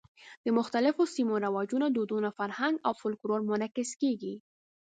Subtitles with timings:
[0.45, 4.33] د مختلفو سیمو رواجونه، دودونه، فرهنګ او فولکلور منعکس کېږي.